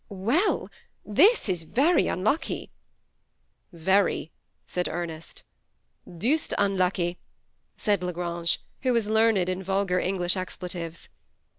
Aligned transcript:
"Well, 0.29 0.71
this 1.05 1.47
is 1.47 1.61
very 1.63 2.07
unlucky."" 2.07 2.71
Very," 3.91 4.31
said 4.65 4.87
Ernest." 4.89 5.43
Deuced 6.25 6.55
unlucky," 6.57 7.19
said 7.77 8.01
La 8.01 8.11
Grange, 8.11 8.61
who 8.81 8.93
was 8.93 9.07
learn 9.07 9.37
ed 9.37 9.47
in 9.47 9.61
vulgar 9.61 9.99
English 9.99 10.35
expletives. 10.35 11.07